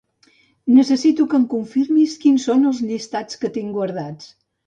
Necessito 0.77 1.25
que 1.33 1.39
em 1.39 1.43
confirmis 1.51 2.15
quins 2.23 2.47
són 2.49 2.65
els 2.71 2.81
llistats 2.87 3.39
que 3.43 3.53
tinc 3.59 3.77
guardats. 3.79 4.35